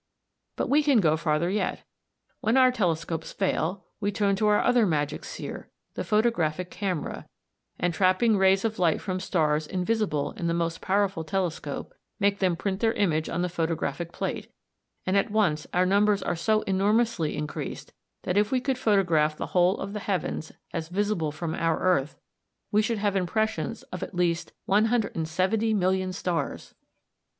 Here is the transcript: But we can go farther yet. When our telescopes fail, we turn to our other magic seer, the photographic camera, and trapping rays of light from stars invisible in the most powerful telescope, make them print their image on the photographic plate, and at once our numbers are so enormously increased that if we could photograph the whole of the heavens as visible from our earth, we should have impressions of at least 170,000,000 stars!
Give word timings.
But 0.55 0.67
we 0.67 0.81
can 0.81 0.99
go 0.99 1.15
farther 1.15 1.47
yet. 1.51 1.83
When 2.39 2.57
our 2.57 2.71
telescopes 2.71 3.31
fail, 3.31 3.85
we 3.99 4.11
turn 4.11 4.35
to 4.37 4.47
our 4.47 4.59
other 4.59 4.87
magic 4.87 5.23
seer, 5.23 5.69
the 5.93 6.03
photographic 6.03 6.71
camera, 6.71 7.27
and 7.79 7.93
trapping 7.93 8.35
rays 8.35 8.65
of 8.65 8.79
light 8.79 8.99
from 8.99 9.19
stars 9.19 9.67
invisible 9.67 10.31
in 10.31 10.47
the 10.47 10.55
most 10.55 10.81
powerful 10.81 11.23
telescope, 11.23 11.93
make 12.19 12.39
them 12.39 12.55
print 12.55 12.79
their 12.79 12.93
image 12.93 13.29
on 13.29 13.43
the 13.43 13.47
photographic 13.47 14.11
plate, 14.11 14.51
and 15.05 15.15
at 15.15 15.29
once 15.29 15.67
our 15.71 15.85
numbers 15.85 16.23
are 16.23 16.35
so 16.35 16.63
enormously 16.63 17.37
increased 17.37 17.93
that 18.23 18.37
if 18.37 18.51
we 18.51 18.59
could 18.59 18.79
photograph 18.79 19.37
the 19.37 19.47
whole 19.53 19.77
of 19.77 19.93
the 19.93 19.99
heavens 19.99 20.51
as 20.73 20.87
visible 20.87 21.31
from 21.31 21.53
our 21.53 21.77
earth, 21.79 22.17
we 22.71 22.81
should 22.81 22.97
have 22.97 23.15
impressions 23.15 23.83
of 23.93 24.01
at 24.01 24.15
least 24.15 24.51
170,000,000 24.67 26.11
stars! 26.15 26.73